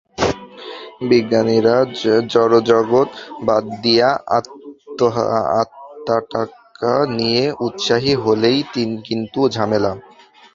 বিজ্ঞানীরা 1.09 1.75
জড়জগৎ 2.33 3.09
বাদ 3.47 3.63
দিয়ে 3.83 4.09
আত্মাটাত্মা 5.59 6.93
নিয়ে 7.17 7.43
উৎসাহী 7.65 8.13
হলেই 8.23 8.59
কিন্তু 9.07 9.39
ঝামেলা। 9.55 9.91